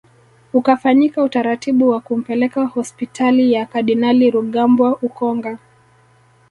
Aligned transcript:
Ukafanyika 0.53 1.23
utaratibu 1.23 1.89
wa 1.89 1.99
kumpeleka 2.01 2.65
hospitali 2.65 3.51
ya 3.53 3.65
kardinali 3.65 4.31
Rugambwa 4.31 4.97
ukonga 5.01 5.57